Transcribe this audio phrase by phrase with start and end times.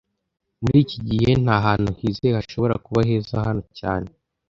[0.61, 4.09] Muri iki gihe, ntahantu hizewe hashobora kuba heza hano cyane